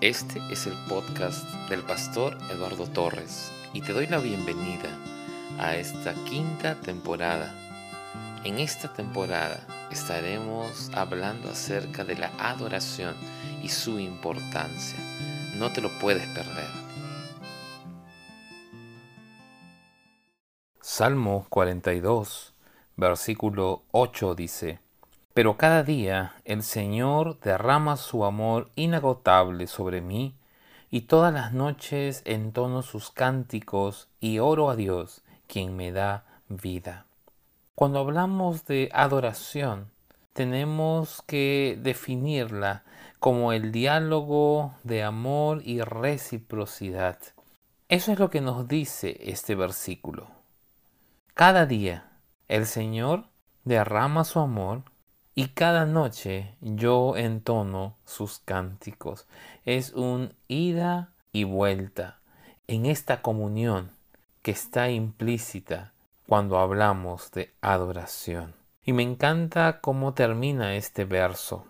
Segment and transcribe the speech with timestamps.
[0.00, 4.88] Este es el podcast del pastor Eduardo Torres y te doy la bienvenida
[5.58, 7.54] a esta quinta temporada.
[8.42, 9.60] En esta temporada
[9.90, 13.14] estaremos hablando acerca de la adoración
[13.62, 14.98] y su importancia.
[15.58, 16.70] No te lo puedes perder.
[20.80, 22.54] Salmo 42,
[22.96, 24.80] versículo 8 dice,
[25.34, 30.34] pero cada día el Señor derrama su amor inagotable sobre mí,
[30.90, 37.06] y todas las noches entono sus cánticos y oro a Dios, quien me da vida.
[37.76, 39.90] Cuando hablamos de adoración,
[40.32, 42.82] tenemos que definirla
[43.20, 47.18] como el diálogo de amor y reciprocidad.
[47.88, 50.28] Eso es lo que nos dice este versículo.
[51.34, 52.10] Cada día
[52.48, 53.24] el Señor
[53.64, 54.82] derrama su amor
[55.40, 59.26] y cada noche yo entono sus cánticos.
[59.64, 62.20] Es un ida y vuelta
[62.66, 63.90] en esta comunión
[64.42, 65.94] que está implícita
[66.28, 68.52] cuando hablamos de adoración.
[68.84, 71.64] Y me encanta cómo termina este verso.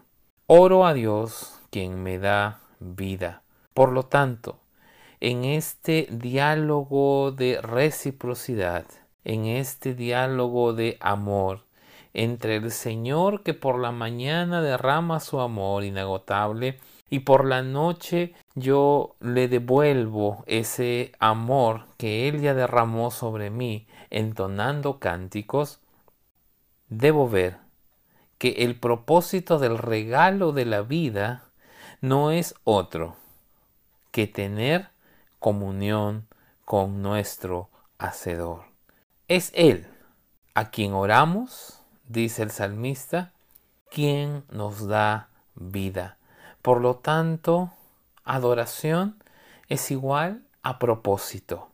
[0.48, 3.42] Oro a Dios quien me da vida.
[3.72, 4.58] Por lo tanto,
[5.20, 8.86] en este diálogo de reciprocidad,
[9.22, 11.69] en este diálogo de amor,
[12.14, 18.34] entre el Señor que por la mañana derrama su amor inagotable y por la noche
[18.54, 25.80] yo le devuelvo ese amor que Él ya derramó sobre mí entonando cánticos,
[26.88, 27.58] debo ver
[28.38, 31.44] que el propósito del regalo de la vida
[32.00, 33.16] no es otro
[34.10, 34.88] que tener
[35.38, 36.26] comunión
[36.64, 38.64] con nuestro Hacedor.
[39.28, 39.86] Es Él
[40.54, 41.79] a quien oramos,
[42.10, 43.32] dice el salmista,
[43.90, 46.18] quien nos da vida.
[46.60, 47.70] Por lo tanto,
[48.24, 49.22] adoración
[49.68, 51.68] es igual a propósito.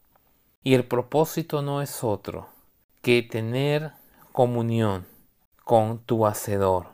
[0.63, 2.49] Y el propósito no es otro
[3.01, 3.93] que tener
[4.33, 5.07] comunión
[5.65, 6.89] con tu Hacedor,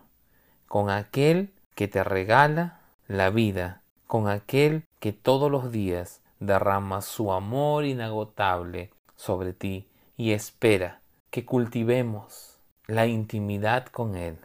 [0.68, 7.32] con aquel que te regala la vida, con aquel que todos los días derrama su
[7.32, 11.00] amor inagotable sobre ti y espera
[11.30, 12.51] que cultivemos
[12.92, 14.36] la intimidad con Él,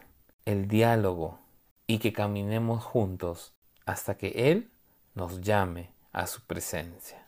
[0.46, 1.38] el diálogo
[1.86, 3.52] y que caminemos juntos
[3.84, 4.70] hasta que Él
[5.14, 7.27] nos llame a su presencia.